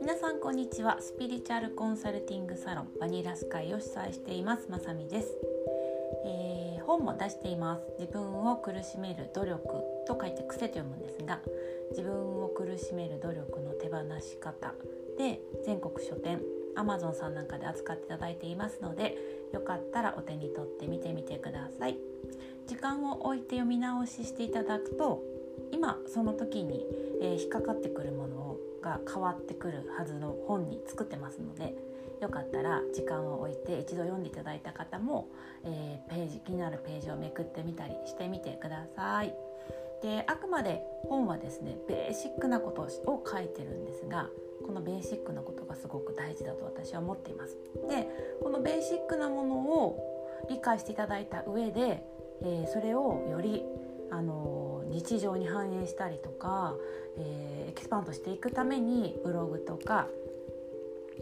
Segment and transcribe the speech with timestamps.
[0.00, 0.98] 皆さんこんにちは。
[1.00, 5.36] スピリチュアルコンサルティングサロンバニラスカイを主催していますまさみです、
[6.24, 7.82] えー、本も出しています。
[7.98, 9.66] 自分を苦しめる努力
[10.06, 11.40] と書いて癖と読むんですが
[11.90, 14.74] 自分を苦しめる努力の手放し方。
[15.18, 16.40] で全国書店
[16.76, 19.18] Amazon さんなんかで扱っていただいていますので
[19.52, 22.11] よかったらお手に取って見てみてください。
[22.66, 25.22] 時間を置いて読み直ししていただくと
[25.72, 26.84] 今その時に、
[27.20, 31.74] えー、引っかかってくるものが変わってくるはずの本に作ってますので
[32.20, 35.28] よかったら時間を置いて一度読んでいただいた方も、
[35.64, 39.34] えー、ページ気になるページをめくってみたりしてみてください。
[40.02, 44.28] であくまで本はですねベーシックなことを書いてるんですが
[44.66, 47.56] このベーシックなことがすごく大事だと私は思っています。
[47.88, 48.08] で
[48.42, 50.12] このベーシックなものを
[50.48, 52.04] 理解していただいた上で、
[52.44, 53.64] え、それをより
[54.10, 56.74] あの日常に反映したりとか、
[57.16, 60.06] えー、エキスパンドしていくためにブログとか、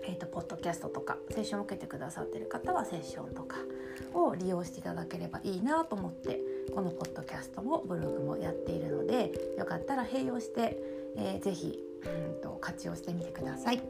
[0.03, 3.58] えーと、ポッドキャストとかセッションを受けてくださってる方はセッションとか
[4.14, 6.41] を利用していただければいいなと思って
[6.75, 10.78] このポッドキャストもブログもやっているのでよかったら併用して、
[11.17, 13.83] えー、ぜひうんと活用してみてください。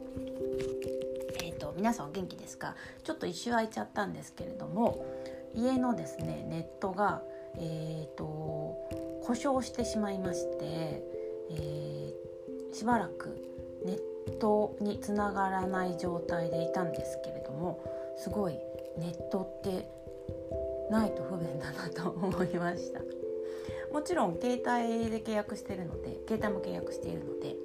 [1.43, 2.75] えーと、皆さんお元気ですか？
[3.03, 5.05] ちょっと一周空いちゃったんですけれども
[5.55, 7.21] 家のですねネットが、
[7.57, 8.77] えーと、
[9.23, 11.03] 故障してしまいまして、
[11.51, 13.35] えー、しばらく
[13.85, 17.83] ネットにつながらない状態でいたんですけれども
[18.17, 18.53] すごい
[18.97, 19.89] ネットって
[20.89, 22.99] ないと不便だなと思いました。
[23.91, 27.55] もちろん携帯で契約してるので携帯も契約しているので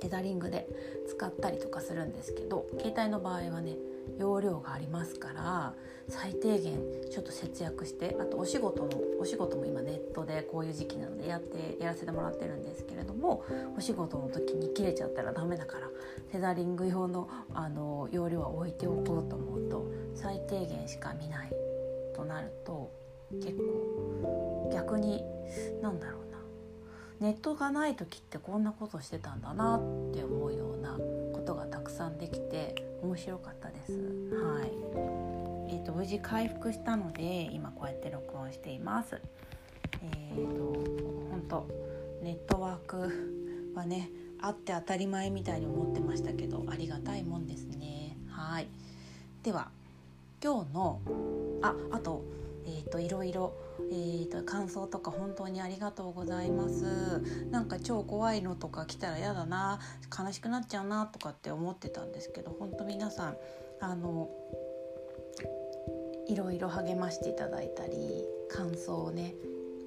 [0.00, 0.66] テザリングで
[1.08, 3.76] 使ったりとかするんですけど携帯の場合はね
[4.20, 5.74] 容量がありますから
[6.08, 6.78] 最低限
[7.10, 13.44] ちょっと節約してあとお仕事のお仕事も今ネットでこういう時期なのでやってやらせてもらってるんですけれども
[13.76, 15.88] お仕事の時に切れちゃったらダメだから
[16.30, 21.52] テザリング用のあの容量は置いておこうと思うと最低限しか見ない
[22.14, 22.92] となると
[23.40, 25.22] 結構逆に
[25.80, 26.30] 何だろうな。
[27.20, 29.80] ネットがない時ってこんなことしてたんだなっ
[30.12, 30.98] て思うような
[31.34, 33.92] ことがたくさんできて面白かったです。
[33.92, 34.72] はい
[35.68, 39.20] えーと、無事回復したので今こうやって録音しています。
[40.02, 40.72] えーと
[41.30, 41.66] 本当
[42.22, 44.10] ネットワークはね
[44.40, 48.16] あって当たり前みたいに思ってましたけどありがたいもんですね。
[48.28, 48.68] はい
[49.42, 49.70] では
[50.42, 51.00] 今日の
[51.62, 52.22] ああと,、
[52.66, 53.52] えーといろいろ
[53.90, 57.22] えーと、感想とか本当にありがとうございます。
[57.50, 59.80] なんか超怖いのとか来たら嫌だな
[60.16, 63.36] 悲しくなっちゃうなとかって思ってたんですけど本当皆さん
[63.80, 64.28] あの
[66.28, 69.34] いろいろ励ましていただいたり感想をね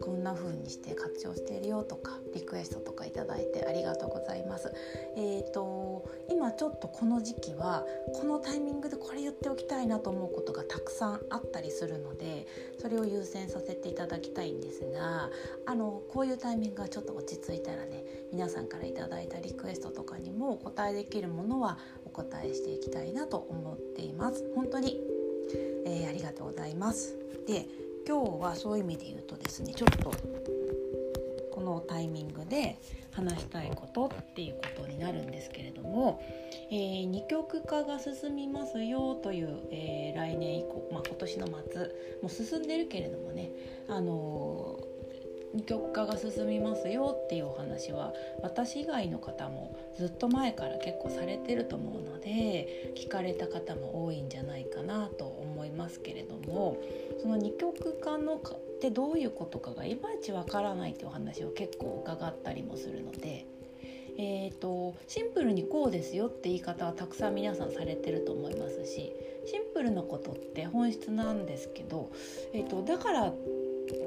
[0.01, 4.73] こんな風にして活用しているよとかリクエストとかいただいてありがとうございます。
[5.15, 12.47] えーと、今ちょっとこの時期はこのタイミングでこれ言っておきたいなと思うことがたくさんあったりするので
[12.79, 15.29] それを優先させていただきたいんですが
[15.65, 24.43] あのこういうタイミングがちょっと落ち着いたらね皆さんから頂いたリクエストとかにもお答えできるものはお答えしていきたいなと思っています。
[24.55, 24.99] 本当に、
[25.85, 27.17] えー、ありがとうございます。
[27.47, 27.67] で
[28.07, 30.13] 今日はそういう意味で言うとですねちょっと
[31.51, 32.79] このタイミングで
[33.11, 36.21] 話したいことっていうことになるんですけれども、
[36.71, 41.53] えー、二極化が進みますよという、えー、来年以降、まあ、今年の末
[42.21, 43.51] もう進んでるけれどもね、
[43.87, 44.92] あのー
[45.61, 56.77] 極化が進みますよっていうお話は私以外の方もずっと前から結構されてると思うので聞かれた方も多いんじゃないかなと思いますけれども
[57.21, 58.39] その二極化のっ
[58.81, 63.45] てどういうことかがいまいちわからないっていうお話を結構伺ったりもするので。
[64.15, 69.11] えーと、シンプルにこうですよって言い方はたくさん皆さんされてると思いますし
[69.47, 72.11] シンプルなことって本質なんですけど、
[72.53, 73.33] えーとだから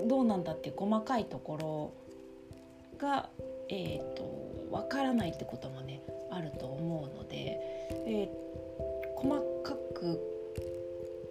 [0.07, 3.29] どうなんだって細かいところが、
[3.69, 7.59] えーと、分からないってこともねあると思うので、
[8.07, 10.21] えー、細かく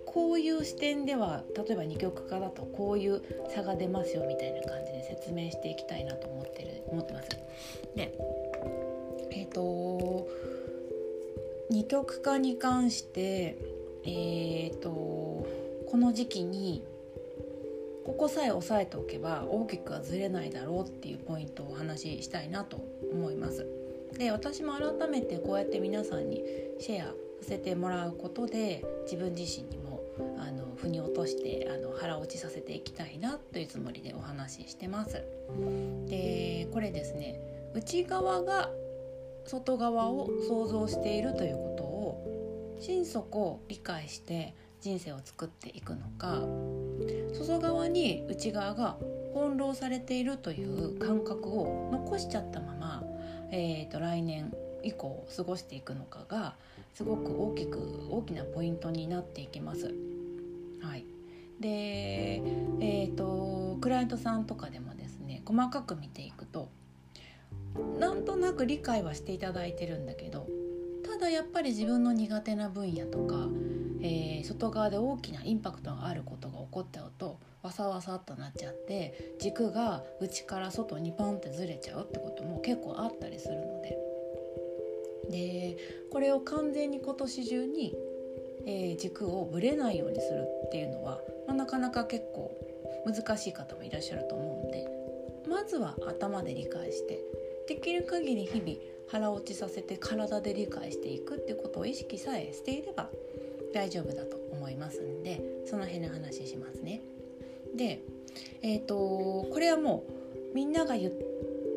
[0.05, 3.21] こういう視点では例えば二極化だとこういう
[3.53, 7.29] 差が出ますよみたいな感じで説明していきたいなと思ってる思ってます。
[7.95, 8.13] で
[9.31, 10.27] えっ、ー、と
[11.69, 13.57] 二極化に関して
[14.05, 16.83] えっ、ー、とこの時期に
[18.05, 22.77] ここさえ押さえておけば大きくはずれないだろうっていうポイントをお話ししたいなと
[23.11, 23.65] 思います。
[24.17, 26.43] で私も改めてこうやって皆さんに
[26.79, 30.01] シェアさせてもらうことで自分自身にも
[30.37, 35.23] あの腑に落としてあの腹落ちさせていきたいなというつもりでお話ししてます。
[36.07, 37.39] でこれですね
[37.73, 38.69] 内側が
[39.45, 46.43] 外側を想像しているということを心底理解して人生を作っていくのか
[47.35, 48.97] 外側に内側が
[49.33, 53.03] 翻弄されているという感覚を残しちゃったまま、
[53.51, 54.53] えーと、来年
[54.83, 56.55] 以降過ごしていくのかが
[56.93, 59.93] すごく大きく大きなポイントになっていきます。
[60.81, 61.05] はい、
[61.59, 62.41] で、
[62.79, 66.69] えーとクライアントさんとかでもですね細かく見ていくと
[67.99, 70.47] なんとなく理解はしていただいてるんだけど
[71.15, 73.47] ただやっぱり自分の苦手な分野とか、
[74.01, 83.97] えー、外側で大きなインパクトがあることが起こっちゃうとわさわさっとなっちゃって軸が内から外にパンってずれちゃうってことも結構あったりするので。
[85.29, 85.77] で
[86.11, 87.95] これを完全に今年中に、
[88.67, 92.51] えー、軸をぶれないようにするっていうのは、まあ、なかなか結構
[93.05, 94.87] 難しい方もいらっしゃると思うんで
[95.49, 97.19] まずは頭で理解して
[97.67, 98.77] できる限り日々
[99.07, 103.09] 腹落ちさせて体で理解していくってことを意識さえしていれば
[103.73, 107.01] 大丈夫だと思いますんでその辺の話しますね。
[107.75, 108.01] で、
[108.61, 108.95] えーと、
[109.51, 110.03] これはも
[110.53, 111.11] うみんなが言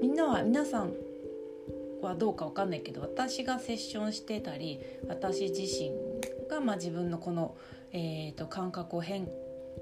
[0.00, 0.93] みんなは皆さん
[2.00, 5.90] はどうか分かんないけど私がセッションしてたり私自身
[6.49, 7.56] がまあ自分のこの、
[7.93, 9.32] えーと感覚を変化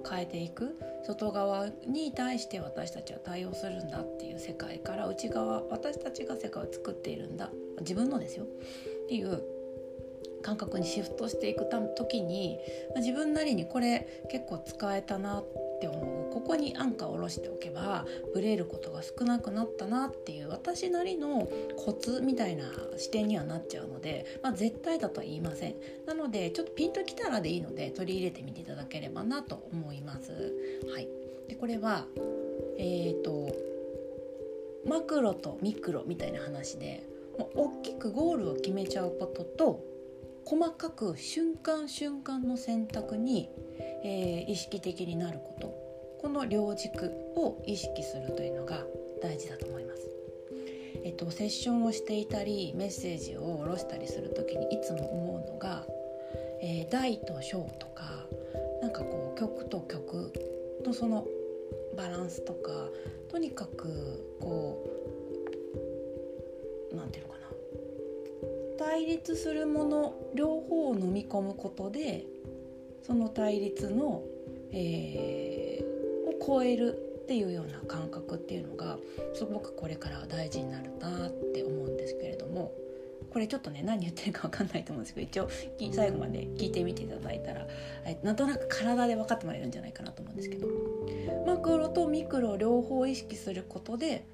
[0.08, 0.78] 変えていく。
[1.04, 7.50] 外側に対して私たちは対応するんだっていう世界から内側私たちが世界を作っているんだ。
[7.80, 8.44] 自分のですよ。
[8.44, 9.42] っていう
[10.42, 11.66] 感覚にシフトしていく
[11.96, 12.58] 時に
[12.96, 16.32] 自分なりにこれ結構使えたなってって思う。
[16.32, 22.64] ここにアンカーを下ろしておけばブレることが少なくなったなっていう私なりのコツみたいな
[22.96, 25.74] 視点にはなっちゃうので、まあ、絶対だとは言いません。
[26.06, 30.32] なのでちょっとピンときたらでいいので取り入れてみていただければなと思います。
[30.92, 31.08] はい、
[31.48, 32.06] でこれは
[32.78, 33.76] えーと
[34.86, 37.02] マクロとミクロみたいな話で
[37.38, 39.84] もう大きくゴールを決めちゃうことと
[40.46, 43.50] 細かく瞬間瞬間の選択に、
[44.04, 45.66] えー、意識的になること
[46.20, 48.84] この両軸を意識するというのが
[49.20, 50.08] 大事だと思います。
[51.04, 55.84] えっと、セッションをしていたりメッセージを下ろしたりする時にいつも思うのが、
[56.60, 58.26] えー、大と小とか
[58.82, 60.32] なんかこう曲と曲
[60.84, 61.26] のその
[61.96, 62.70] バランスとか
[63.28, 64.95] とにかくこう
[68.96, 72.24] 対立するもの両方を飲み込むことで
[73.06, 74.22] その対立の、
[74.72, 75.96] えー
[76.46, 78.98] 超えるっていうような感覚っていうのが
[79.34, 82.72] すごくこれからは大事になるなって思うんですけれども
[83.32, 85.48] これちょっとね何言ってるか分かんないと思うんですけど一応
[85.92, 87.66] 最後まで聞いてみていただいたら
[88.22, 90.68] なんとなく体で分かってもらえるんじゃないかなと思うんですけど
[91.44, 94.24] マクロとミクロ両方意識することで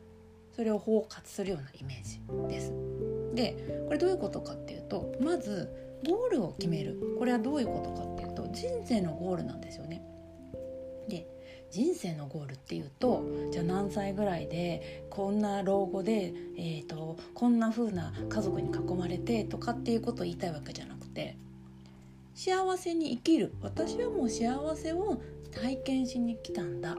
[0.55, 2.21] それを包括するようなイメージ
[2.55, 2.92] です。
[3.35, 5.69] でこれどういうことかっていうとまず
[6.07, 10.03] ゴールを決めるこれはどういうことかっていうと人生のゴールなんですよね。
[11.09, 11.27] で
[11.71, 21.37] 人生のゴールっていうとじゃあ何歳ぐらいでこんな老後で、えーと、こんな風な家族に囲まれてとかっていうことを言いたいわけじゃなくて
[22.35, 26.97] 幸せに生きる私はもう幸せを体験しに来たんだっ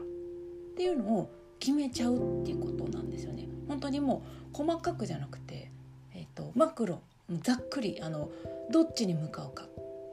[0.76, 3.48] ていうのを決めちゃうっていうことなんですよね。
[3.68, 4.22] 本当にも
[4.52, 5.70] う細かくじゃなくて、
[6.34, 7.00] と、マクロ
[7.42, 8.30] ざっくりあの
[8.70, 9.66] どっちに向かうか。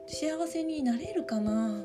[0.06, 1.84] 幸せになれるかな。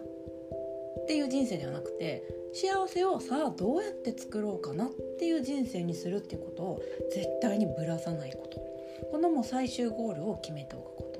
[1.01, 4.85] っていう人生ではなくて幸せをさあどうやって作ろうかな。
[4.85, 4.89] っ
[5.19, 6.81] ていう人生にするっていうことを
[7.13, 8.57] 絶対にぶらさないこと。
[9.11, 11.19] このもう最終ゴールを決めておくこと。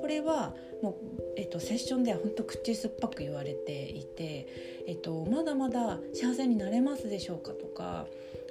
[0.00, 0.94] これはもう、
[1.36, 4.48] えっと、セッションでは本当口酸っぱく言われていて、
[4.88, 8.06] えっと、まだまだ幸せになれますでしょうかとか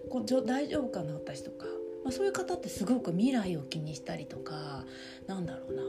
[0.10, 1.66] こ大丈夫かな私とか、
[2.04, 4.86] まあ、そういう方ってすごく未来を気にしたりとか
[5.28, 5.82] なんだろうな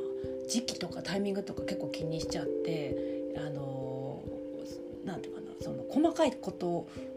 [0.49, 2.97] 時期とかタイミングとか結構気にしちゃって
[3.37, 4.23] あの
[5.05, 6.69] なていうかなその細かいこと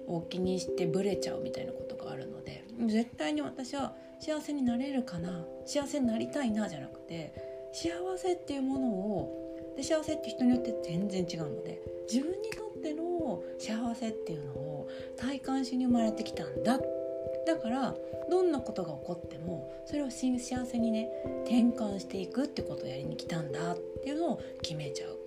[0.08, 7.34] を気にしてブレちゃうみたいなことがあるので絶対に私は幸せになれるかな幸せになりたいなじゃなくて
[7.74, 16.95] 幸せっていうものをで幸せって人によって全然違うので自分にとっての幸せっていうのを体感しに生まれてきたんだって
[17.46, 17.96] だから
[18.30, 21.10] どんなことが起こってもそれを幸せにね
[21.44, 25.18] 転換していくってことをやりに来たんだっていうのを決めちゃう。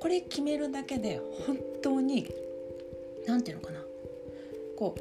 [0.00, 2.30] これ決めるだけで本当に
[3.26, 3.80] 何て言うのかな。
[4.76, 4.94] こ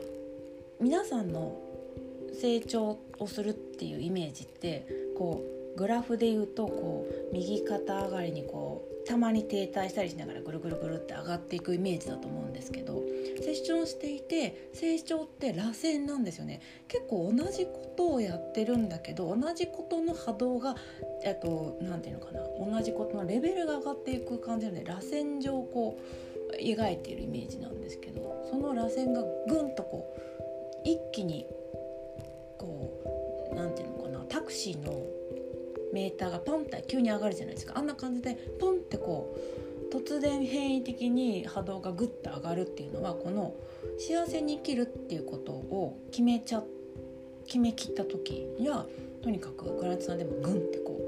[0.80, 1.60] う皆さんの
[2.39, 4.88] 成長をするっていうイメージって
[5.18, 5.44] こ
[5.75, 13.01] うグラフで言うとこう右肩上がりにこうたまに停滞したりしながらぐるぐるぐるって上がっていくイメージだと思うんですけど
[13.41, 16.62] セッションしていて成長って螺旋なんですよね。
[16.88, 20.75] 結構同じことをやってるんだけど同じことの波動がっ
[21.39, 22.41] と何て言うのかな。
[22.77, 26.00] 同じことのレベルが上がっていく感じなので螺旋状こ
[26.51, 31.45] う描いているイメージなんですけどその螺旋がぐんとこう一気に
[32.57, 32.91] こ
[33.51, 34.25] う何て言うのかな。
[34.29, 34.93] タクシーの
[35.93, 37.77] メーターがポンって急に上がるじゃないですか。
[37.77, 39.35] あんな感じでポンってこ
[39.91, 43.53] う突然変異的に波動がグッと上がるっていうのはこの
[44.00, 46.63] 幸せに生きるっていうことを決めちゃ
[47.45, 48.88] 決めきった時には
[49.21, 51.00] とにかくクライアントさんでもグンってこ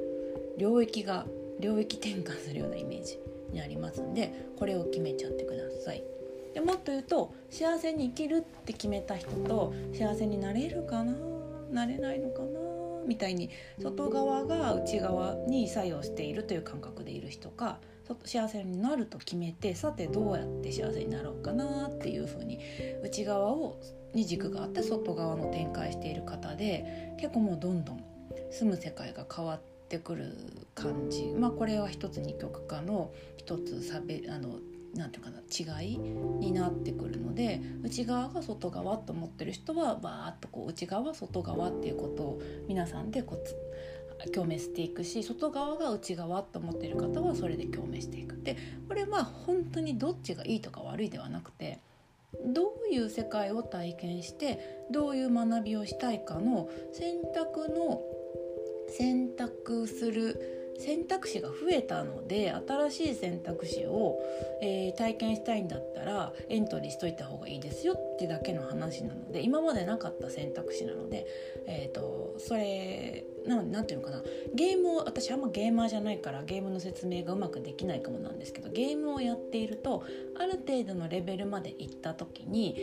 [0.56, 1.26] う領域が
[1.60, 3.20] 領域転換するようなイメージ
[3.52, 4.02] になります。
[4.02, 6.04] んでこれを決めちゃってください。
[6.54, 11.14] でもっと言うと幸せに生きるって決めた人と幸せになれるかな
[11.72, 12.55] なれないのかな
[13.08, 17.80] みたいに外側が内側に作用しているという感覚でいる人か
[18.24, 22.60] 幸せになると決めてさてどうやって幸せになろうかなっていうふうに
[23.04, 23.80] 内側を
[24.14, 28.04] に軸があって外側の展開している方で結構もうどんどん
[28.52, 30.34] 住む世界が変わってくる
[30.74, 31.34] 感じ。
[31.38, 34.60] まあこれは一つ二極化の一つ差別あの
[34.96, 48.42] なんていうかな違いになってくるので内側が外側と思ってる人はバーッとこう内側外側っていうことを皆さんでこう共鳴していくし外側が内側と思ってる方はそれで共鳴していく。
[48.42, 51.80] でこれは本当にどっちがいいとか悪いではなくて
[52.46, 58.02] どういう世界を体験してどういう学びをしたいかの選択の
[58.90, 64.20] 選択する選択肢が増えたので新しい選択肢を、
[64.62, 71.26] えー、体験したいんだったらエントリーしといた方がいいですよってだけの話なので今までなかった選択肢なので、
[71.68, 74.24] えーと、それなんていうのかな。
[74.56, 80.04] ゲームを私あんまゲーマーじゃないからゲームの説明がうまくできないかもなんですけどゲームをやっていると
[80.38, 82.76] ある程度のレベルまで行った時に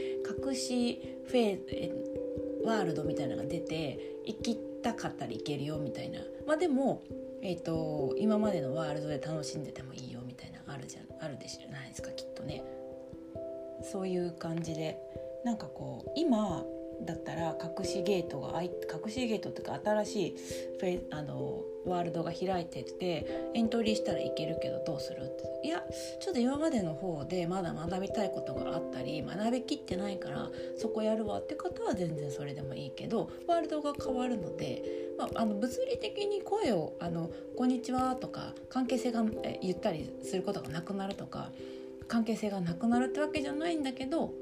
[0.46, 6.20] 隠しフェーワールドみたいなのが出て行きてたかったらいけるよみたいな。
[6.46, 7.02] まあでも
[7.44, 11.24] えーと、今までのワールドで楽しんでてもいいよみたいなあるじゃん。
[11.24, 12.62] あるでしょないですかきっとね。
[13.82, 14.96] そういう感じで。
[15.44, 16.64] なんかこう今
[17.04, 20.36] だったら隠しゲートが隠しゲートっていうか新しい
[20.78, 25.52] フェあのワールドが開いててエントリーしたらいけるけどどうするって。
[25.64, 25.84] いや
[26.20, 34.82] ちょっと今までの方でまだ学びたいことがあったり学びきってないからそこやるわって方は全然それでもいいけどワールドが変わるので、
[35.16, 39.24] まあ、あの物理的に声をあの「こんにちは」とか関係性が
[39.62, 41.52] 言ったりすることがなくなるとか
[42.08, 44.34] 関係性がなくなるってわけじゃないんだけど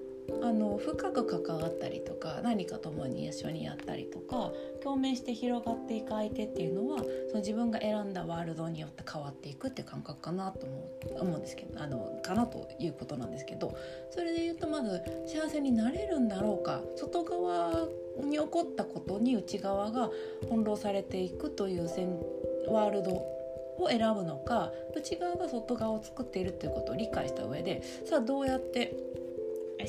[0.43, 6.99] あの深く関わったりとか何か共に一緒にやったりとか共鳴して広がっていく相手っていうのは
[7.29, 13.77] その自分が選んだワールドによって変わっていくって感覚かなと思う思うんですけどあのかなということなんですけど
[14.11, 17.89] それで言うとまず幸せになれるんだろうか外側
[18.23, 20.11] に起こったことに内側が
[20.43, 21.85] 翻弄されていくという
[22.69, 28.95] ワールドを選ぶのか内側が外側を作っているということを理解した上でさあどうやって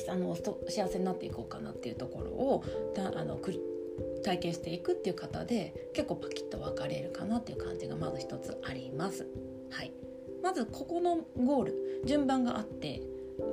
[0.08, 0.36] あの
[0.68, 2.64] 幸せになっていこうかなっていうところを
[2.96, 3.38] あの
[4.22, 9.26] 体験していくっていう方で結構パキッと分かれるかなっていう感じがまず一つあります。
[9.70, 9.92] はい、
[10.42, 13.02] まずここのゴール順番があって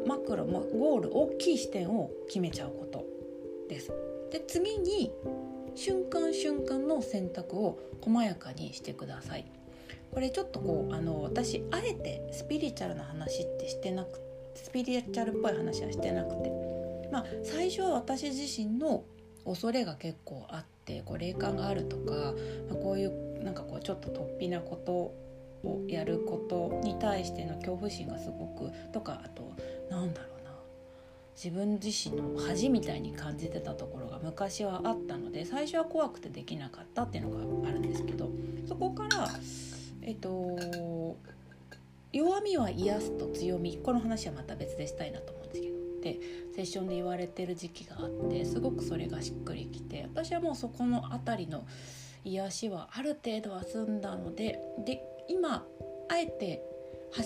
[0.06, 3.06] マクロもゴール大きい視点を決めちゃうこと
[3.70, 3.92] です。
[4.32, 5.12] で次に
[5.76, 9.46] 瞬間瞬間の選択を細やかにしてください。
[10.12, 16.70] これちょっとこうあの私あえてスピリチュアルな話ってしてなくてスピリチュアルっぽい話はしてなくて。
[17.12, 19.04] まあ最初は私自身の
[19.46, 22.34] 恐れが結構あってこう霊感があるとか、
[22.70, 29.52] まあ、こういうなんかこうちょっと突飛なことをやることに対しての恐怖心がすごくとかあと
[29.90, 30.50] なんだろうな。
[31.36, 38.30] 自分自身の恥みたいに感じてたところが昔はあったので最初は怖くてできなかったっていうのがあるんですけど
[38.68, 39.30] そこから
[40.02, 41.16] えっと
[42.12, 45.80] 弱みは癒すと強みこの話はまた別でしたいなと思うんですけど。
[46.02, 46.18] で
[46.56, 51.66] セッションで言われてる時期があってすごくそれがしっくりきて私はもうそこの辺りの
[52.24, 55.66] 癒しはある程度は済んだのでで今
[56.10, 56.64] あえて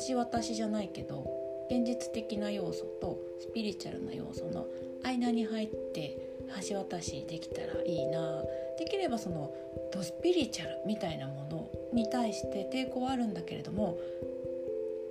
[0.08, 1.26] 橋渡しじゃないけど
[1.70, 4.66] 現実的な要素とスピリチュアルな要素の
[5.04, 6.18] 間に入って
[6.70, 8.44] 橋渡しできたらいいな。
[8.78, 9.54] できればその
[9.94, 13.98] ドスピリチュアルみたいなものに対して抵抗はあるんだけれども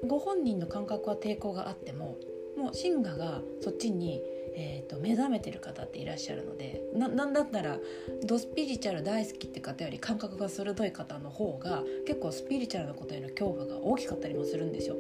[0.07, 2.17] ご本人の感覚は抵抗があっても
[2.57, 4.21] もうシンガがそっちに
[4.55, 7.79] えーと、目覚めてる方っていらっしゃるのでななんだったら
[8.25, 14.97] ドスピリチュアル大好きって方より感覚が鋭い方の方が結構スピリチュアルなことへの恐怖が大きかったりもするんですよ。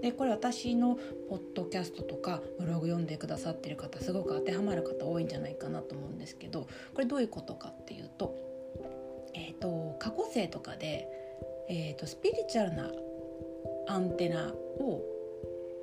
[0.00, 8.34] でこれ私のポッドキャストとかブログ読んでくださってる方すごく当てはまる方多いんじゃないかなと思うんですけどこれどういうことかっていうと,、
[9.34, 11.08] えーと、過去生とかで、
[11.70, 12.90] えーとスピリチュアルな
[13.86, 15.14] アンテナを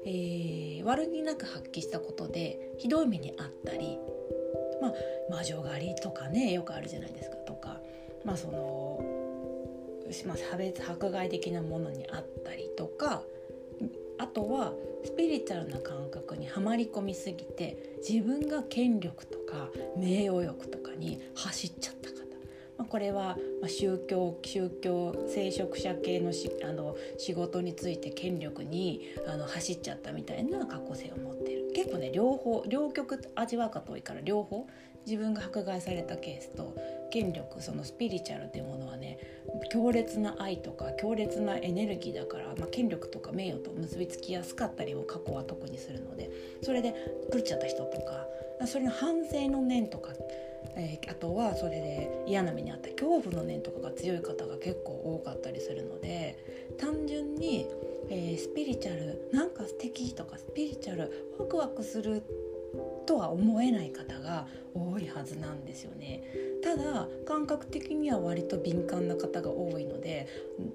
[0.03, 3.99] えー、悪気なく発揮したことでひどい目にあったり、
[4.81, 4.93] まあ、
[5.29, 7.35] 魔女狩りとかねよくあるじゃないですか。
[7.37, 7.79] とか、
[8.25, 9.03] まあその
[10.25, 13.23] ま、差別迫害的なものにあったりとか
[14.17, 14.73] あとは
[15.05, 22.20] スピリチュアルな感覚にはまり込みすぎて自分が権力とか名誉欲とかに走っちゃった方
[22.81, 31.71] まあ、これは宗教宗教聖職者系のしあの仕事について権力にあの走っちゃったみたいな過去性を持ってる。
[31.75, 34.65] 結構ね両方両極味わう方多いから両方
[35.05, 36.75] 自分が迫害されたケースと
[37.11, 39.19] 権力そのスピリチュアルっていうものはね
[39.71, 46.31] 強烈な愛とか強烈なエネルギーだから、まあ、権力とか名誉と結びつきやすかったりも過去は特にするので
[46.63, 46.95] それで
[47.31, 48.25] 狂っちゃった人とか
[48.65, 50.13] それの反省の念とか
[50.75, 56.37] えー、あとはそれで嫌な目にあった恐怖の念とかが強い方が結構多かったりするので
[56.79, 57.67] 単純に、
[58.09, 62.23] えー、スピリチュアルなんか素敵とかスピリチュアルワクワクする
[63.05, 66.23] とは思えない方が多いはずなんですよね。
[66.63, 70.27] ただ感覚的には割と敏感な方が多いので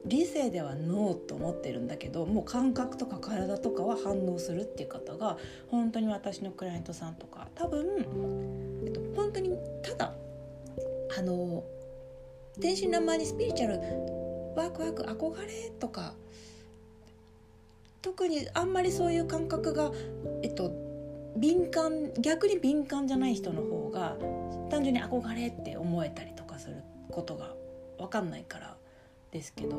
[0.04, 5.38] 理性ではノーと思ってるんだけどもう感覚とか体とかは反応するっていう方が
[5.68, 8.65] 本当に私のクライアントさんとか多分、
[9.16, 9.50] 本当に
[9.82, 10.12] ただ
[11.18, 11.64] あの
[12.60, 13.80] 天真爛漫にスピリチュアル
[14.54, 16.14] ワクワク憧れとか
[18.02, 19.90] 特にあんまりそういう感覚が
[20.42, 20.70] えっと
[21.36, 24.16] 敏感逆に敏感じゃない人の方が
[24.70, 26.76] 単純に憧れって思えたりとかする
[27.10, 27.54] ことが
[27.98, 28.76] 分かんないから
[29.32, 29.76] ですけど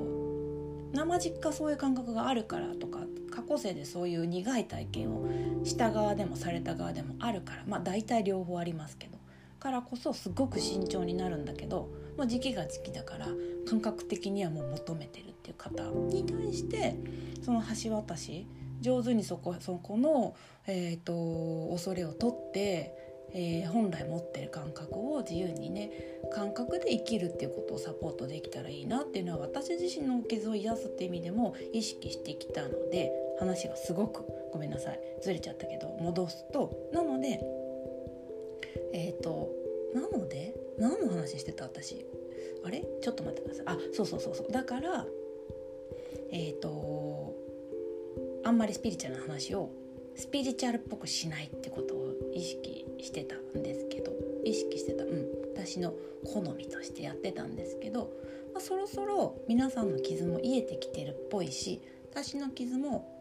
[0.93, 2.99] 生実家そういう感覚があるからとか
[3.31, 5.27] 過去生でそういう苦い体験を
[5.63, 9.16] した側でもされた側でもあるからまあ大体両方ありますけど。
[9.57, 13.27] からこそすごく慎重になるんだけど、まあ、時期が時期だから
[13.67, 16.95] 感覚的にはもう求めてるっていう方に対して
[17.43, 18.47] その橋渡し
[18.81, 20.35] 上手にそこそこの、
[20.67, 22.93] えーと、恐れを取って、
[23.33, 25.91] えー、本来持ってる感覚を自由にね
[26.31, 36.71] 感覚で生きるっていうことをサポートできたらいいなっていうのは私自身の傷を癒すっていう意味でも意識してきたので話がすごくごめんなさいずれちゃったけど戻すと。
[36.93, 37.41] なので
[38.93, 39.51] えっ、ー、と
[39.93, 42.05] なので何の話してた私。
[42.63, 42.83] あれ？
[43.01, 43.65] ちょっと待ってください。
[43.67, 44.51] あそうそうそうそう。
[44.51, 45.05] だから
[46.31, 47.35] えっ、ー、と
[48.43, 49.71] あんまりスピリチュアルな話を
[50.15, 54.11] スピリチュアルっぽくしないってことを意識してたんですけど。
[54.43, 55.03] 意識してた。
[55.03, 55.27] うん。
[55.55, 55.93] 私の
[56.23, 58.11] 好みとしてやってたんですけど、
[58.53, 63.13] まあ、そろそろ皆さんの傷も癒えてきてるっぽいし私の傷も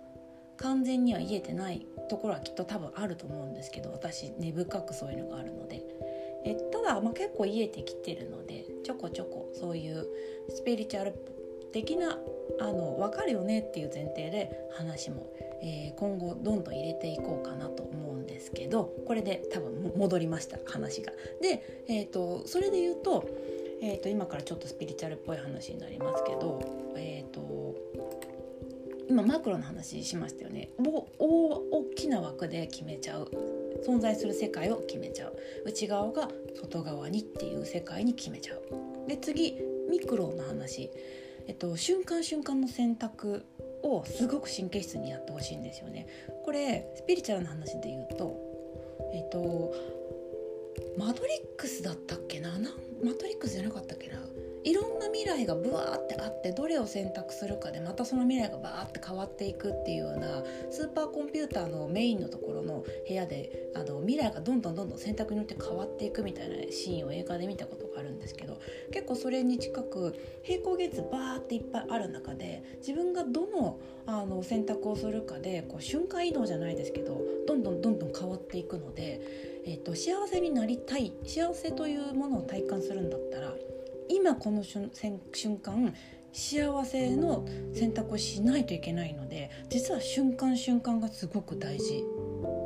[0.59, 5.83] 完全には癒えてないところはきっと多分あると思うんですけど私根深くそういうのがあるので
[6.45, 10.07] えただ、まあ、結構癒えてきてるのでちょこちょこそういう
[10.49, 11.15] スピリチュアル
[11.73, 12.19] 的な
[12.61, 15.31] あの分かるよねっていう前提で話も、
[15.63, 21.13] えー、今後どんどん入れていこうかなと思うんですけどこれで多分戻りました話が。
[21.43, 23.29] で、えーと、それで言うと,、
[23.83, 27.66] えーと、今からちょっとスピリチュアルっぽい話になりますけど、えーと、
[29.09, 30.71] 今マクロの話しましたよね。
[30.79, 33.31] 大きな枠で決めちゃう。
[33.87, 35.37] 存在する世界を決めちゃう。
[35.65, 36.29] 内側が
[36.61, 39.09] 外側にっていう世界に決めちゃう。
[39.09, 39.57] で次
[39.89, 40.91] ミクロの話。
[41.49, 43.45] えっと、瞬間瞬間の選択
[43.85, 46.09] をすごく神経質にやってほしいんですよね。
[46.45, 48.37] これスピリチュアルな話で言うと、
[49.13, 49.73] えっと、
[50.99, 52.51] マトリックスだったっけな
[53.05, 54.19] マトリックスじゃなかったっけな？
[54.67, 68.59] いろんな未来がブワーってあってどれを選択するかでまたその未来がバーって変わっていくっていうようなスーパーコンピューターのメインのところの部屋であの未来がどんどんどんどん選択によって変わっていくみたいなシーンを映画で見たことがあるんですけど
[68.93, 79.21] 結構それに近く平行現実バーっていっぱいある中で自分がどのあの選択をするかでこう瞬間移動じゃないですけどどんどんどんどん変わっていくので、
[79.65, 83.53] えー、と幸せになりたい幸せというものを体感するんだったら
[84.09, 84.91] 今この瞬
[85.59, 85.95] 間
[86.33, 92.05] 幸せの選択をしないといけないので実は瞬間瞬間がすごく大事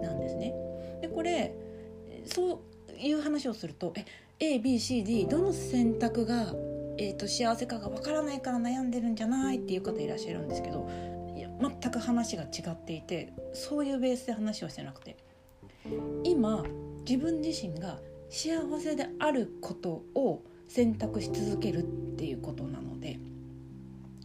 [0.03, 0.55] なんですね。
[1.01, 1.55] でこれ
[2.27, 4.05] そういう話をするとえ
[4.57, 6.55] ABCD どの選択が、
[6.97, 10.89] えーと、幸せかがわからないから悩んでるんじゃないっていう方いらっしゃるんですけど
[11.37, 15.17] いや全く話が違っていてそういうベースで話をしてなくて
[16.25, 16.65] 今
[17.09, 18.01] 自分自身が
[18.31, 21.83] 幸せであることを選択し続けるっ
[22.17, 23.19] ていうことなので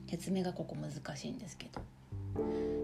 [0.08, 1.82] 説明がここ難しいんですけど。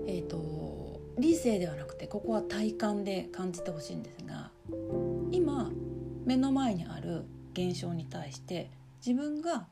[0.08, 4.50] えっ、ー、と理性ではなくてここは体感で感じてほしいんですが
[5.32, 5.70] 今
[6.26, 8.72] 目の前にある現象に対して
[9.06, 9.68] 自分が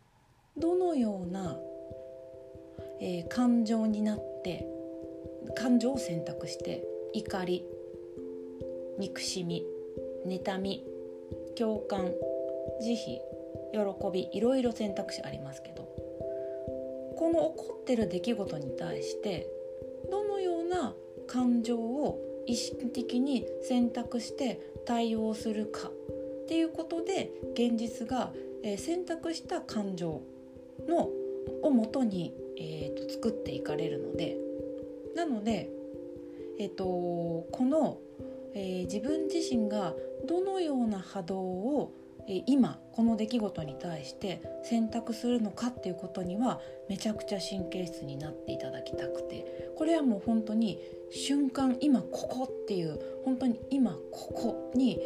[0.58, 1.58] どのような、
[3.02, 4.67] えー、感情になって
[5.58, 7.65] 感情を選択して怒り
[8.99, 9.63] 憎しみ
[10.28, 10.84] 妬み
[11.58, 12.12] 共感
[12.82, 13.28] 慈悲
[13.73, 13.79] 喜
[14.12, 15.84] びいろいろ選択肢ありますけど
[17.17, 19.47] この起こってる出来事に対して
[20.10, 20.93] どのような
[21.27, 28.34] 感情を意識的に選択して対応するかっていうことで現実が、
[28.77, 30.21] 選択した感情
[30.88, 31.10] の
[31.62, 34.38] をもとに、えーと、作っていかれるので
[35.15, 35.69] なので、
[36.60, 37.99] えーと、とこの、
[38.53, 39.93] えー、自分自身が
[40.27, 41.93] どのような波動を
[42.27, 50.79] 今この出来事に対して選択するのかっていうことにはめちゃくちゃ神経質になっていただきたくてこれはもう本当に
[51.12, 54.99] 瞬間今ここっていう本当に今ここに、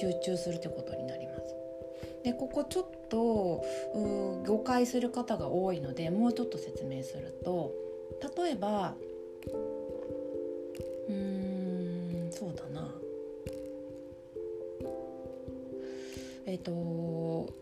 [0.00, 1.54] 集中するってことになります。
[2.22, 3.64] でここちょっと
[4.46, 7.72] 誤解する方が多いのでもうちょっと説明すると
[8.36, 8.94] 例えば
[11.08, 12.67] うーんそうだ
[16.48, 17.52] えっ、ー、と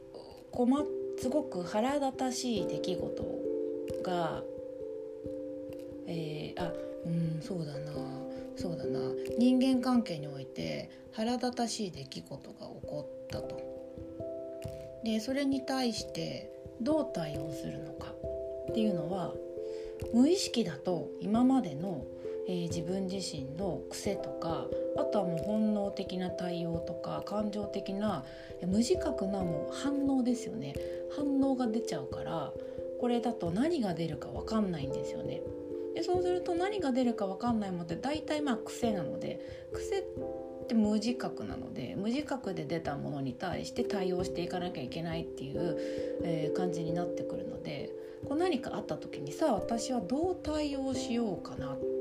[0.52, 0.84] 困
[1.18, 3.24] すごく腹立たしい出来事
[4.04, 4.42] が
[6.06, 6.72] えー、あ
[7.04, 7.92] うんそうだな
[8.54, 9.00] そうだな
[9.38, 13.60] 人間関係において腹立たしい出来事が起こったと。
[15.04, 18.12] でそれに対してどう対応するのか
[18.70, 19.34] っていうのは
[20.12, 22.04] 無意識だと今までの
[22.48, 28.24] えー、自分自身の癖とかあとはもう本能的な対応とか感情的な
[28.66, 30.74] 無自覚なもう反応ですよね
[31.16, 32.52] 反応が出ちゃうから
[33.00, 35.42] これだと何が出るか分かんないんですよね。
[35.94, 39.40] でそうすると何が出るか分かんないものって大体まあ癖なので
[39.72, 40.02] 癖っ
[40.68, 45.78] て無自覚なので無自覚で出たものに対して対応していかなきゃいけないっていう、
[46.22, 47.90] えー、感じになってくるので
[48.28, 51.95] こう何かあった時にさ私はどう対応しようかなって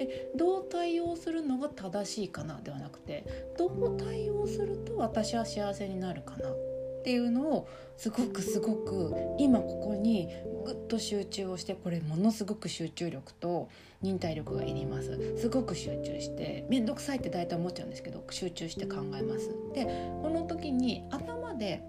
[0.00, 10.30] でどう対応するのが正しいかなではなくてどう対応すると私は幸せになるかなっていうのをすごくすごく今ここに
[10.64, 13.68] ぐっと集中をしてこれものすごく集中力と
[14.00, 15.36] 忍耐力がいります。
[15.38, 19.50] すごく集中して面倒くさいって大体思っちゃうんですけど集中して考えます。
[19.74, 19.84] で
[20.22, 21.82] この時に頭で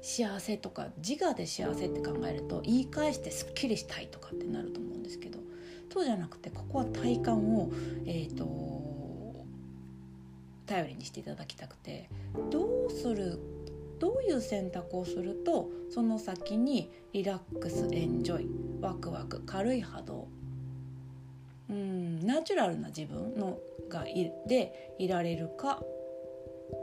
[0.00, 5.38] 幸せとか自我で幸せって考えると言い返してすっきりしたいとかってなると思うんですけど
[5.92, 7.70] そうじゃなくてここは体感を、
[8.06, 9.44] えーと、
[10.66, 12.08] 頼りにしていただきたくて
[12.50, 13.38] どうする
[13.98, 18.48] どういう選択をするとその先にリラックスエンジョイ
[18.80, 20.28] ワクワク軽い波動
[21.68, 25.82] うんナチュラルな自分のがいでいられるか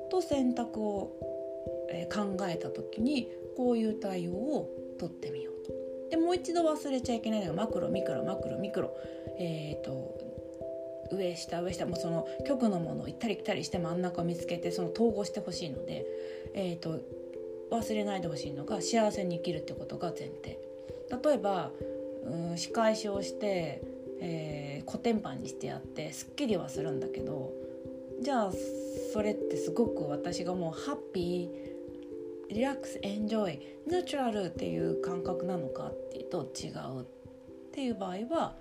[0.09, 1.11] と選択を、
[1.89, 5.56] え、考えた時にこういう対応をとってみよう。
[6.09, 8.95] でもう一度忘れちゃいけないのがマクロミクロマクロミクロ。
[9.39, 10.17] えっ、ー、と
[11.11, 11.85] 上下上下。
[11.85, 16.05] もその極のものを行ったり来たりして真ん中を見つけてその統合してほしいので、
[16.53, 16.99] えーと、
[17.71, 20.59] 忘れないでほしいのが幸せに生きるってことが前提。
[21.23, 21.71] 例えば
[22.25, 23.81] うん仕返しをして、
[24.19, 27.53] えー、コテンパンにしてやってすっきりはするんだけど
[28.21, 28.51] じゃあ
[29.13, 31.76] それってすごく私がもうハッピー
[32.49, 37.05] リラックスエンジョイナチュラルっていう感覚なのかっていうと違うっ
[37.73, 38.55] ていう場合は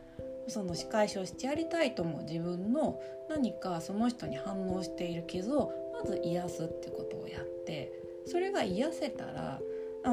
[0.49, 7.93] その仕返しをしてやりたいと思う自分の何かその人に反応している傷をまず癒すってことをやって
[8.27, 9.61] それが癒せたら
[10.05, 10.13] あ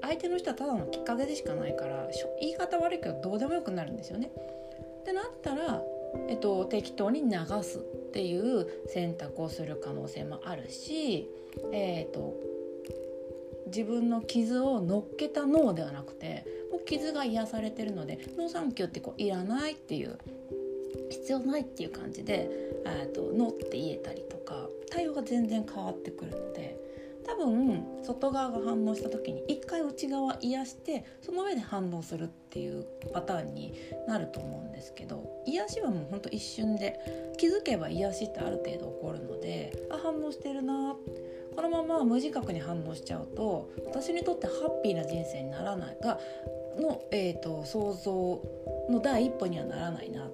[0.00, 2.08] 相手の人はただのきっかけでしかないから
[2.40, 4.30] 言い方悪いけどどうでもよくなるんですよね。
[5.00, 5.82] ってなったら、
[6.28, 7.80] えっと、適当に流すっ
[8.12, 11.28] ていう選択をする可能性もあるし、
[11.72, 12.34] えっと
[13.66, 20.18] 自分の傷を乗っけた No ではなくてもう傷が癒されてるので「No thank you」ってこういらないっていう
[21.10, 22.50] 必要ないっていう感じで
[23.14, 26.78] 「とノー」って言えたりとか対応が全然変わってくるので
[27.24, 33.74] 多分外側が反応した時に一回内側癒してその上で反応するっていうパターンに
[34.06, 37.00] なると思うんですけど癒しはもうほんと一瞬で
[37.38, 41.23] 気づけば癒しってある程度起こるのであ反応してるなって
[41.54, 45.98] このまま無自覚に反応しちゃうと私にとってハッピーな人生にならない。
[46.00, 46.18] が
[46.80, 48.42] の、えーと、想像
[48.90, 50.28] の第一歩にはならないな。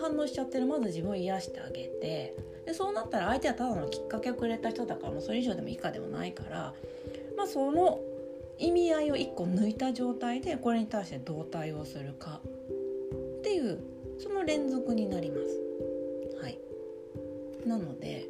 [0.00, 0.66] 反応しちゃってる。
[0.66, 2.34] まず自分を癒してあげて。
[2.66, 6.74] でそうなったら相手はただのきっかけをくれた人だからもうそれ以上でも以下でもないから
[7.36, 8.00] まあその
[8.58, 12.40] 意味合いを1個抜いた状態でこれに対してどう対応するか。
[13.38, 13.78] っていう
[14.18, 16.40] その連続になります。
[16.40, 16.58] はい、
[17.66, 18.26] なので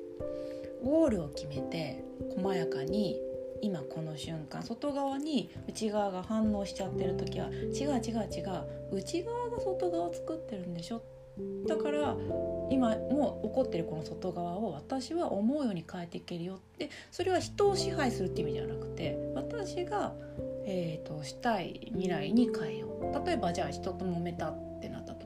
[0.83, 2.03] ゴールを決めて
[2.37, 3.16] 細やかに
[3.62, 11.03] 今この瞬間外側に内側が反応しちゃってる時は違う違う違う内側が外側を作ってるんでしょ？
[11.66, 12.14] だから
[12.70, 20.12] 今もう起こってるこの外側を私は思うように変えていけるよってそれは人を支配するって意味ではなくて私が、
[20.64, 23.27] えーと、したい未来に変えよう。
[23.27, 25.23] 例えばじゃあ人と揉めたってなった時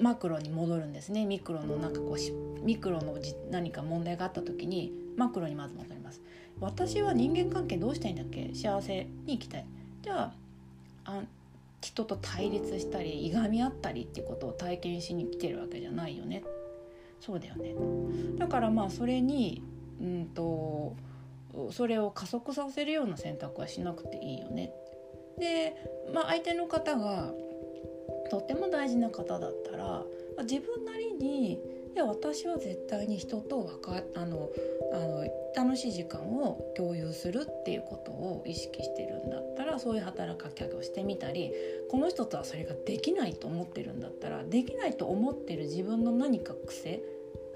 [0.00, 1.26] マクロに戻るんですね。
[1.26, 3.16] ミクロのなんかこうミクロの
[3.50, 6.20] 何か問題があった時にマクロにまず戻ります。
[6.60, 8.50] 私は人間関係どうしたいんだっけ？
[8.54, 9.66] 幸せに生きたい。
[10.02, 10.32] じゃあ
[11.04, 11.22] あ
[11.80, 16.42] 人と対立したりいがみ合ったりっていうことを体験しに来てるわけじゃないよね。
[17.20, 17.74] そうだよね。
[18.38, 19.62] だからまあそれに
[20.00, 20.94] うんと
[21.70, 24.72] それを加速させるような選択はしなくていいよね。
[25.38, 25.74] で、
[26.12, 27.32] まあ、相手の方が
[28.30, 30.04] とっても大事な方だったら
[30.42, 31.58] 自分なりにい
[31.96, 34.48] や私は絶対に人とかあの
[34.92, 35.24] あの
[35.56, 41.52] 楽しい時間を共有するっていうことを意識してるんだったらそういう働きかけをしてみたり
[41.90, 47.02] この人とはそれができないと思ってるんだったらできないと思ってる自分の何か癖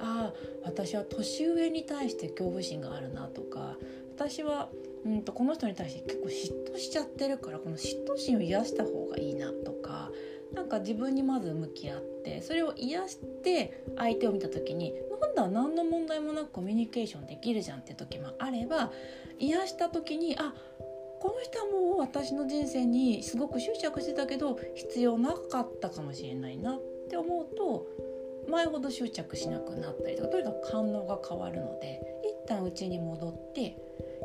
[0.00, 3.76] ああ私は年上に対して恐怖心があるなとか
[4.16, 4.68] 私は
[5.04, 10.10] うんとこの人に対して結構嫉妬しちゃってるからこの嫉妬心を癒した方がいいなとか
[10.54, 18.92] なんか自分にまず向き合ってそれを癒して相手を見た時になんだ何の問題もなくコミュニケーションできるじゃんって時もあれば
[19.38, 20.54] 癒した時にあ
[21.20, 27.86] この人はもう私の人生にすごく執着してたけど必要なかったかもしれないなって思うと
[28.48, 32.00] 前ほど執着しなくなったりとかとにかく反応が変わるので
[32.44, 33.76] 一旦内に戻って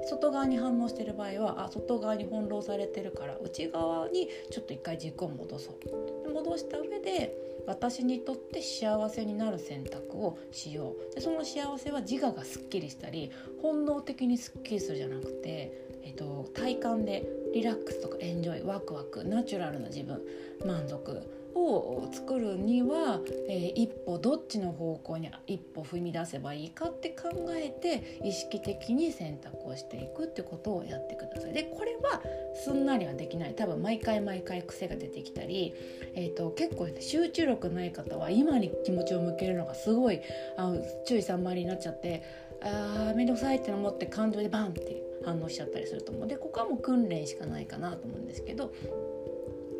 [0.07, 6.33] 外側に反応してる場合はあ外側に翻弄されてるから内側にちょっと一回軸を戻そう。
[6.33, 7.35] 戻した上で
[7.67, 11.15] 私にとって幸せになる選択をしよう。
[11.15, 13.31] でその幸せは自我がすっきりしたり
[13.61, 15.71] 本能的にすっきりするじゃなくて、
[16.03, 20.21] えっと、体感でリラックスとかエンジョイワクワクナチュラルな自分
[20.65, 21.21] 満足
[21.59, 23.19] を作るには、
[23.49, 31.53] えー、一歩どっちの方向に一歩踏み出せばいいかって考えて意識的に選択をしていくってことをやってください。
[31.53, 32.21] でこれは
[32.55, 35.73] すんなりはできない多分毎回毎回癖が出てきたり、
[36.15, 40.21] えーと、結構集中力ない方は今に気持ちを向けるのがすごい
[40.57, 40.73] あ
[41.05, 42.23] 注意散漫になっちゃって
[42.61, 48.73] あー面倒くさいって思って感情でバンって反応しちゃったりすると思うでここはもう訓練しかないかなと思うんですけど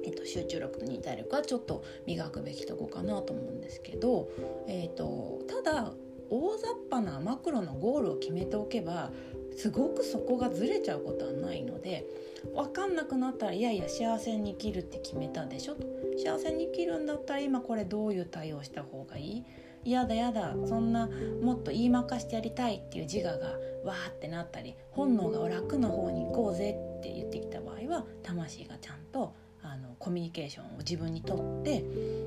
[0.05, 4.29] えっと、集中力と忍耐力はちょっと磨くべきとこかなと思うんですけど、
[4.67, 5.93] えっと、ただ
[6.29, 9.11] 大雑把なマクロのゴールを決めておけば
[9.57, 12.05] すごくそこがずれちゃうことはないので
[12.53, 15.87] 分かんなくなったらいやいや幸せに生きるって決めたでしょと。
[16.17, 19.45] 幸せに生きるんだったら今これどういう対応した方がいい？
[19.85, 20.53] 嫌だ嫌だ。
[20.65, 21.09] そんな
[21.41, 23.47] もっと言いまかしてやりたいっていう自我が
[23.85, 29.33] わーってなったり本能が楽な方に行こうぜって言ってきた場合は魂がちゃんと
[29.79, 31.83] のコミュニケーションを自分にとって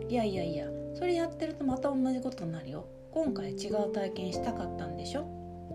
[0.08, 2.86] いやいやいやそれやってるとまた同じことになるよ。
[3.10, 5.26] 今回違う体験したかったんでしょ？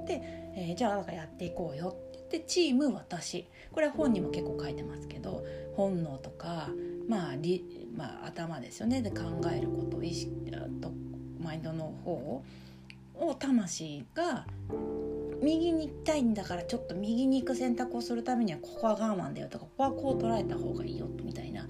[0.07, 0.21] で、
[0.55, 1.89] えー、じゃあやっていこうよ。
[1.89, 3.45] って言ってチーム私。
[3.71, 6.69] これは本にも結構書いてますけど本能とか、
[7.07, 9.01] まありまあ、頭ですよね。
[9.01, 10.31] で考えること意識
[10.81, 10.91] と
[11.39, 12.43] マインドの方を
[13.35, 14.45] 魂が
[15.41, 21.67] 右に行きたいんだからちょっと右に行く選択をするためにはここは我慢だよとかここはこう捉えた方がいいよみたいな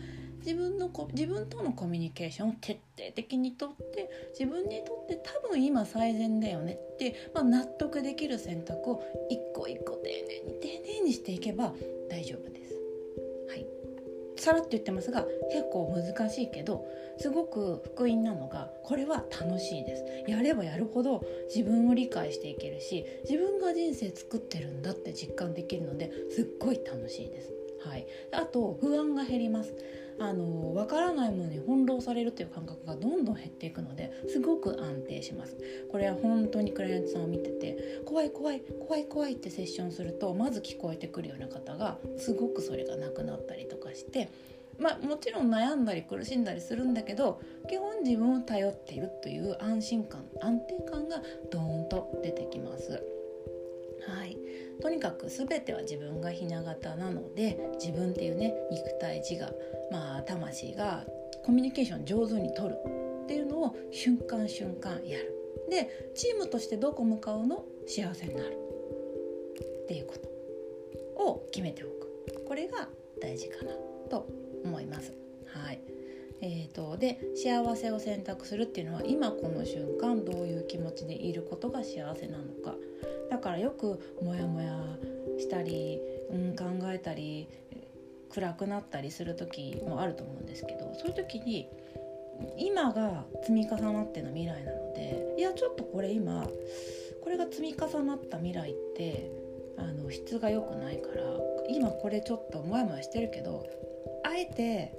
[0.47, 11.73] 自分の自分とのコミュニケーションを徹底的にとって自分にとって多分今最善だよねって、まあ、納得できる選択を一個一個丁寧に丁寧にしていけば
[12.09, 12.66] 大丈夫です。
[14.37, 16.85] さらっと言ってますが結構難しいけど
[17.17, 20.05] すごく福音なのがこれは楽しいです。
[20.27, 21.23] やればやるほど
[21.53, 27.51] 自分を理解していけるし自分が人生作ってるんだって実感できるのですっごい楽しいです。
[27.79, 29.73] はい、あと不安が減ります。
[30.19, 35.57] あの分からないものに翻弄されるという感覚がどんどん減っていくのですごく安定します
[35.91, 44.29] これは本当にクライアントさんを見てて怖い怖い怖い怖いってセッションするとまず聞こえてくるような方がすごくそれがなくなったりとかして
[44.79, 53.16] まあ、もちろん悩んだり苦しんだりするんだけど基本自分を頼っているという安心感安定感がドーンと出てきます。
[54.07, 54.37] はい、
[54.81, 59.51] とにかく全ては自分がひな形なので自分っていうね肉体自我、
[59.91, 61.05] まあ、魂が
[61.45, 62.75] コミュニケーション上手にとる。
[63.23, 65.33] っていうのを瞬間瞬間やる。
[65.69, 67.65] でチームとしてどこ向かうの？
[67.85, 68.57] 幸せになる。
[69.83, 70.13] っていうこ
[71.17, 72.45] とを決めておく。
[72.45, 72.87] これが
[73.21, 73.73] 大事かな
[74.09, 74.29] と
[74.63, 75.11] 思います。
[75.47, 75.81] はい。
[76.39, 82.75] えーと、で幸せを選択するっていうのは今この瞬間どういう気持ちでいることが幸せなのか。
[83.29, 84.79] だからよくモヤモヤ
[85.39, 85.99] したり、
[86.31, 87.47] うん、考えたり
[88.29, 91.67] 暗くなったりする時もあると思うんですけどそういう時に
[92.57, 96.47] 今が積み重なっての未来なのでいやちょっとこれ今
[97.23, 99.31] これが積み重なった未来って
[99.77, 101.23] あの質が良くないから
[101.69, 103.67] 今これちょっとモヤモヤしてるけど
[104.23, 104.93] あえて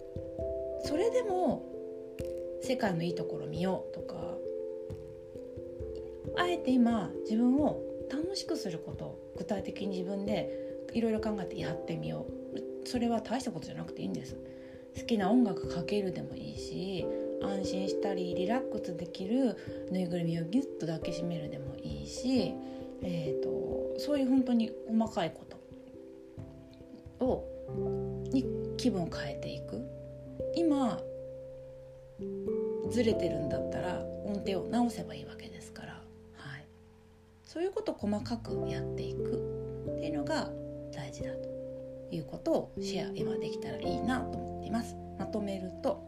[0.84, 1.64] それでも
[2.62, 4.16] 世界のいいところ見ようとか
[6.36, 10.50] あえて今自分を楽しくすること具体的に自分で
[10.92, 12.86] いろいろ考えてやってみよう。
[12.86, 14.36] それは大したことじゃなくていいんです。
[14.98, 17.06] 好きな音楽かけるでもいいし
[17.42, 19.56] 安心したりリラックスできる
[19.90, 22.54] ぬいぐるみをギュッと抱きしめるでもいいし、
[23.02, 25.44] えーと、そういう本当に細かいこ
[27.18, 27.44] とを
[28.32, 28.44] に
[28.76, 29.80] 気分を変えていく。
[30.54, 31.00] 今
[32.90, 35.57] ずれてるんだったら音程を直せばいいわけです、
[37.48, 40.50] そういうことを細かくやっていくっていうのが
[40.94, 41.48] 大事だと
[42.14, 44.94] いうことをシェア今できたらいいなと思っています。
[45.18, 46.06] まとめると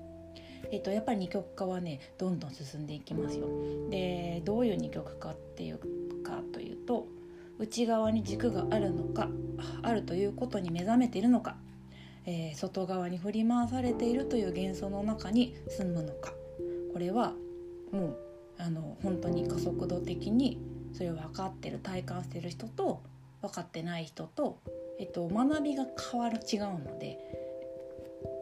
[0.70, 3.48] えっと、やっぱり二極化はねどんどん進んでいきますよ。
[3.90, 5.78] でどういう二極化っていう
[6.22, 7.08] かというと
[7.58, 9.28] 内側に軸があるのか
[9.82, 11.56] あるということに目覚めているのか
[12.26, 16.32] えー、外側に振り回されているという幻想の中に住むのか
[16.92, 17.32] これは
[17.92, 18.18] もう
[18.58, 20.60] あの本当に加速度的に
[20.92, 23.00] それを分かってる体感してる人と
[23.42, 24.58] 分かってない人と、
[24.98, 27.18] えっと、学びが変わる違うので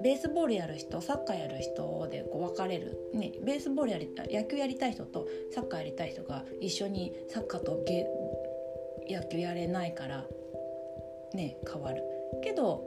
[0.02, 8.06] ベースボールやる人サッカーやる人でこう分かれる、ね、ベースボールやりたい野球やりたい人とサッカーやりたい人が一緒にサッカーとゲ
[9.08, 10.24] 野球やれないから
[11.34, 12.02] ね変わる。
[12.42, 12.84] けど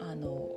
[0.00, 0.48] あの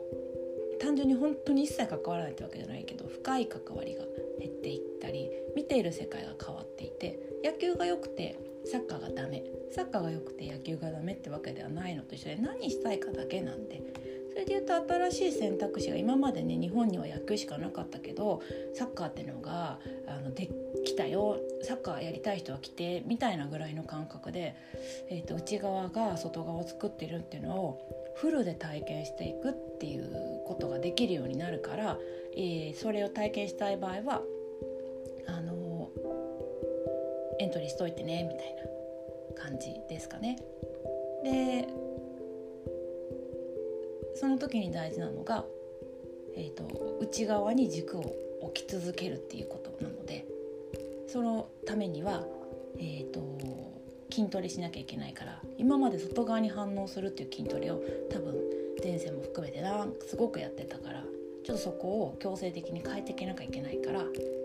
[0.80, 4.04] 単純に本当に一切関わらないってわけじゃないけど深い関わりが
[4.40, 9.44] 減っていったり見ている世界が変わっていて野球が良くてサッカーがダメ。
[9.72, 13.82] サッカーが良くて野球がダメってわけではないのと一緒で何したいかだけなんで。
[14.32, 18.42] それで言うと新しい選択肢が今までね日本には野球しかなかったけど
[18.74, 20.50] サッカーっていうのがあので
[20.86, 21.38] きたよ。
[21.64, 24.56] サッカーやりたい人は来てみたいなぐらいの感覚で、
[25.10, 27.80] えーと内側が外側を作ってるっていうのを
[28.16, 31.98] フルで体験していくっていうことができるようになるから、
[32.36, 34.22] えー、それを体験したい場合は
[35.28, 35.90] あの
[37.40, 38.56] エントリーしといてねみたい
[39.36, 40.38] な感じですかね。
[41.24, 41.68] で
[44.16, 45.46] その時に大事なのが、
[46.36, 50.26] えーと、内側に軸を置き続けるっていうことなので
[51.08, 52.26] そのためには、
[52.78, 53.20] えーと
[54.12, 58.36] 筋トレしなきゃいけないから今まで外側に反応するっていう筋トレを多分
[58.84, 61.04] 前世も含めてなすごくやってたから
[61.50, 64.02] ちょっとそこを強制的に変えていけなきゃいけないから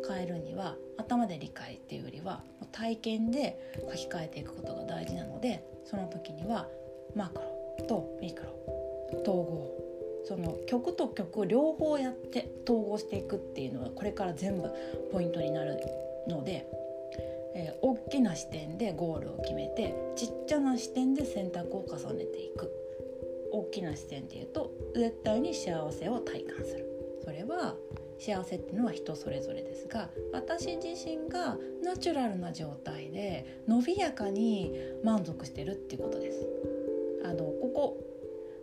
[0.08, 6.66] 変えるには頭で理解っていうよりは体験で書き換えていくことが大事なのでその時には
[7.14, 7.42] マク
[7.80, 8.48] ロとミクロ
[9.20, 9.70] 統合。
[10.26, 14.70] その曲と曲を両方やって統合していくっていうのはこれから全部
[15.12, 15.78] ポイントになる
[16.26, 16.66] ので
[17.56, 22.72] えー、大きな視点でゴールを決めてちっちゃな視点で選択を重ねていく。
[23.52, 26.93] 大きな視点で言うと絶対に幸せを体感する。
[27.24, 27.74] それは
[28.18, 36.46] 幸せっていうのは人それぞれですが私自身がナチュラルな状態で伸びやかに満足してるっていうことです。
[37.24, 37.98] あのここ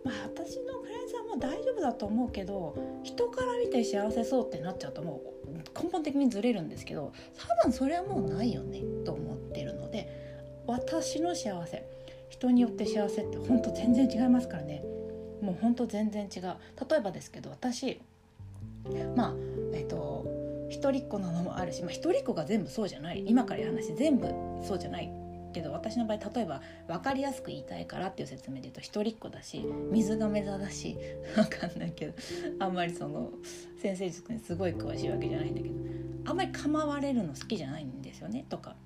[0.04, 10.08] まあ私のクライアントさんも大丈夫だと思うけど人から見て幸せそうってなっちゃうともう根本的にずれるんですけど多分それはもうないよねと思ってるので
[10.66, 11.84] 私の幸せ
[12.30, 14.82] 人によって幸せって本当全然違いますからね
[15.40, 16.42] もう本当全然違う
[16.88, 18.00] 例えばですけど私
[19.16, 19.34] まあ
[19.74, 20.26] えっ、と
[20.68, 23.24] 一人っ子なのもあるし、まあ、一人っ子が全部そうじゃない。
[23.26, 24.28] 今から言う話全部
[24.66, 25.12] そうじゃない。
[25.52, 30.96] けど私の場合例えば分かりやすく言いたいからっていう説明で言うと一人っ子だし水亀座だし
[31.36, 32.14] 分かんないけど
[32.58, 33.30] あんまりその
[33.80, 35.74] 先生術にすごい詳しいわけじゃないんだけど
[36.24, 38.44] あんまり構われるの好きじゃないんですよね。
[38.48, 38.76] とか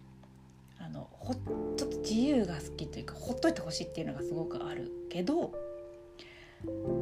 [0.78, 5.52] あのほちょっと自由が好きというかほっといてほしいっていうのがすごくあるけど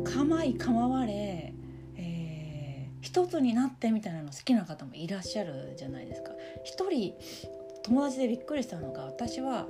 [0.05, 1.55] 構い構われ
[3.05, 6.31] 一つになってみたいなの好きな方もいらっしゃるじゃないですか。
[6.65, 7.15] 一人
[7.85, 9.69] 友達でびっくりしたのが私は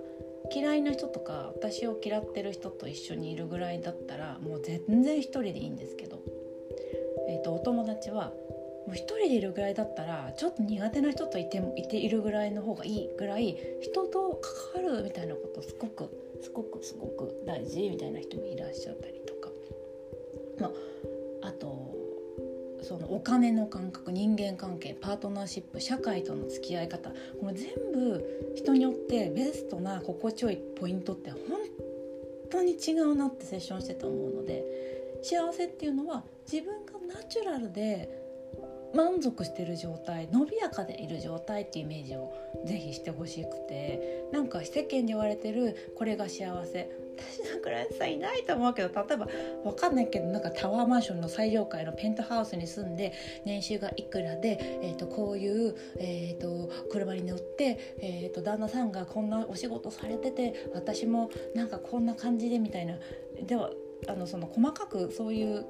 [0.54, 6.20] 嫌いな人とか私を嫌ってる人と一緒にいるぐらいだったらもう全然一人でいいんですけど、
[7.28, 8.32] えーと、お友達は
[8.86, 14.40] もう一人でいるぐらいだったらちょっと苦手な人といていているぐらいの方がいいぐらい人と
[14.74, 16.08] 関わるみたいなことすごく
[16.40, 19.50] すごくすごく大事みたいな人もいらっしゃったりとか、
[20.60, 20.70] ま
[21.42, 21.83] あ、あと
[22.84, 27.10] そのお金の感覚人間関係パートナーシップ社会との付き合い方
[27.40, 31.40] この全部人によってベストな心地よいポイントって本
[32.50, 34.62] 当に違うなってセッションしてて思うので
[35.22, 38.22] 幸せっていうのは自分がナチュラルで
[38.94, 42.32] 満足してる状態伸びやかでいる状態っていうイメージを
[42.64, 49.26] ぜひしてほしくてなんか世間で言われてるこれが幸せ私のクライアントさんいないと思うけど例えば
[49.64, 53.12] 分かんないけどなんかタワーマンションの最上階のペントハウスに住んで
[53.44, 62.94] 年収がいくらで、えー、とこういう、えー、と車に乗って、えー、と旦那さんがこんなお仕事されてて私もなんかこんな感じでみたいな。
[63.42, 63.70] では
[64.06, 65.64] あのその細かくそういう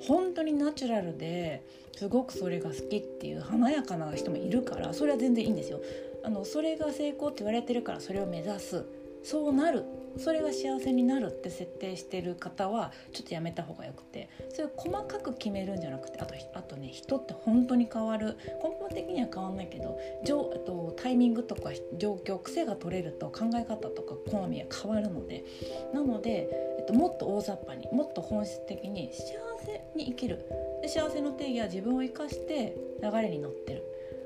[0.00, 1.62] 本当にナチュラルで
[1.96, 5.80] すごくそれが好きっていう華やかな人もいるからそれは全然いいんですよ。
[6.24, 8.84] あのそれが成功って言われてるからそれを目指す。
[9.22, 9.84] そうなる。
[10.18, 18.36] それが幸せになるって設定してる方はちょっとやめた方がよくてそれを細かく決めるんじゃなくてあとあとね人って本当に変わる。
[18.62, 25.44] 根本的には変わんないけどあとタイミングとか状況癖が取れると考え方とか好みは変わるので。
[25.92, 26.48] なので、
[26.78, 29.34] えっと、もっと大雑把にもっと本質的に幸
[29.64, 30.46] せに生きる。
[30.82, 33.84] で幸せの定義は自分を生かして流れに乗ってる。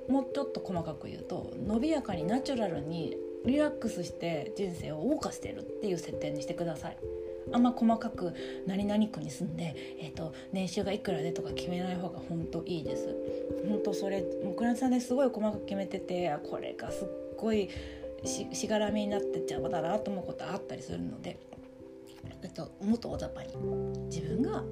[0.08, 3.16] もうちょっと細かく言うと伸びやかにナチュラルに
[3.46, 6.96] リラックスして人生を謳歌してるっていう設定にしてください。
[7.52, 8.34] あんま細かく
[8.66, 13.14] 何々区に住んで、えーと、年収がいくらでとか決めない方が本当いいです。
[13.68, 17.68] 本当それもうクランさんですごい細かく決めててこれがすっごい
[18.24, 21.38] しがらみになってっちゃうだなと思うことあったりするので、
[22.42, 23.54] えっと、もっと大雑把に
[24.06, 24.64] 自分が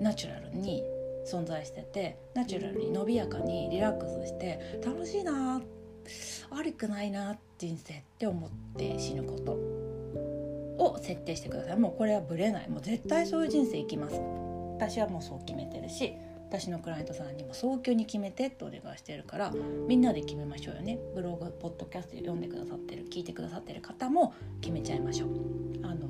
[0.00, 0.82] ナチュラルに
[1.26, 5.77] 存在しててナチュラルに伸びやかにリラックスして楽しいなって
[6.50, 9.52] 悪くないな人生って思って死ぬこと
[10.84, 11.78] を設定してください。
[11.78, 12.68] もうこれはブレない。
[12.68, 14.20] もう絶対そういう人生生きます。
[14.76, 16.14] 私はもうそう決めてるし
[16.48, 19.52] 私のクライアントさんにも早急に決めてってお願いしてるから
[19.88, 20.98] みんなで決めましょうよね。
[21.14, 25.28] ブログポッドキャスト読んでくださってる聞いてくださってる方も決めちゃいましょう。
[25.82, 26.08] あの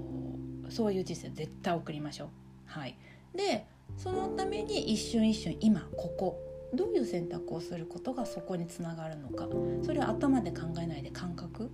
[0.69, 2.29] そういう人生絶対送りましょう。
[2.67, 2.97] はい。
[3.35, 9.49] でそのために一瞬一瞬今ここどういう選択をすることがそこにつながるのか。
[9.83, 11.71] それを頭で考えないで感覚。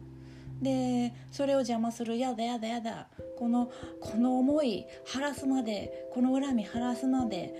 [0.62, 3.70] でそれを邪魔する「やだやだやだ」この
[4.00, 7.52] この思い晴らすまでこの恨み晴らすまで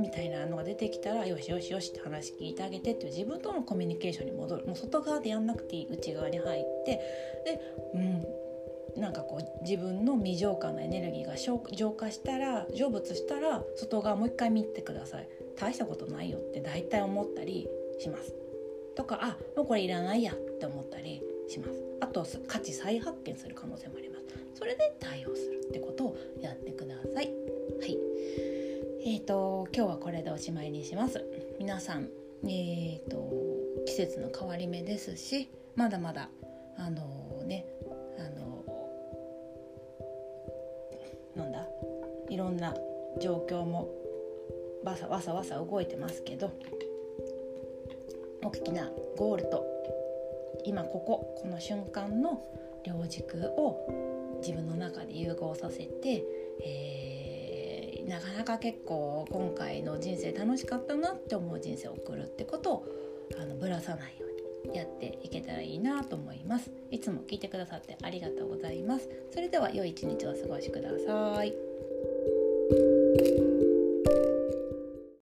[0.00, 4.66] みたいなのが出てきたらよしよしよしって話聞いてあげてっていう自分とのコミュニケーションに戻る。
[4.66, 7.00] もう外側でやんなくていい内側に入って。
[7.44, 7.60] で
[7.94, 8.26] うん。
[8.96, 15.28] なんかこう自分の未浄化のエネルギーが浄化したら成仏したら外側もう一回見てください。
[15.58, 18.34] 大したことないよって大体思ったりします。
[18.94, 21.72] とかあもうこれいらないやって思ったりします。
[22.00, 24.24] あと価値再発見する可能性もあります。
[24.54, 27.30] それで対応するってことをやってください。
[27.80, 27.98] はい。
[29.00, 31.24] えーと今日はこれでおしまいにします。
[31.58, 32.08] 皆さん
[32.44, 33.32] えーと
[33.86, 36.28] 季節の変わり目ですしまだまだ
[36.76, 37.64] あのー、ね
[41.38, 41.66] なんだ
[42.28, 42.74] いろんな
[43.20, 43.88] 状況も
[44.84, 46.50] わさわさわさ動いてますけど
[48.42, 49.64] 大きなゴールと
[50.64, 52.42] 今こここの瞬間の
[52.84, 56.24] 両軸を自分の中で融合させて、
[56.64, 62.86] えー、なかなか結構今回の人生楽しかったなって思う人生を送るってことを
[63.40, 64.26] あのぶらさないよ
[64.66, 66.70] うにやっていけたらいいなと思います。
[66.90, 69.08] いつも聞いてくださってありがとうございます。
[69.32, 71.54] それでは良い一日をお過ごしください。